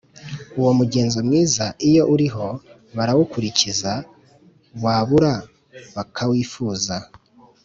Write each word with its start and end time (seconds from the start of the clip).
Uwo 0.59 0.71
mugenzo 0.79 1.17
mwiza, 1.27 1.65
iyo 1.89 2.03
uriho 2.13 2.47
barawukurikiza, 2.95 3.91
wabura 4.83 5.33
bakawifuza, 5.95 6.95